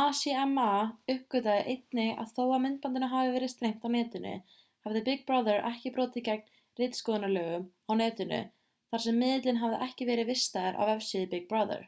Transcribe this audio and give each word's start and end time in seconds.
acma 0.00 0.64
uppgötvaði 1.14 1.72
einnig 1.72 2.10
að 2.24 2.34
þó 2.36 2.42
að 2.56 2.60
myndbandinu 2.66 3.08
hafi 3.14 3.32
verið 3.36 3.50
streymt 3.54 3.86
á 3.86 3.88
netinu 3.94 4.34
hafði 4.86 5.02
big 5.08 5.24
brother 5.30 5.66
ekki 5.70 5.92
brotið 5.96 6.24
gegn 6.30 6.46
ritskoðunarlögum 6.82 7.64
á 7.90 7.92
netinu 8.04 8.40
þar 8.92 9.04
sem 9.08 9.20
miðillinn 9.24 9.60
hafði 9.64 9.82
ekki 9.88 10.08
verið 10.12 10.30
vistaður 10.34 10.78
á 10.80 10.82
vefsíðu 10.92 11.26
big 11.34 11.50
brother 11.54 11.84